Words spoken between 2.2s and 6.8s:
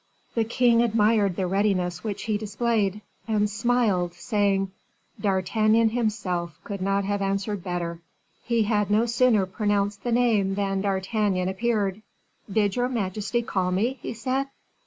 he displayed, and smiled, saying: "D'Artagnan himself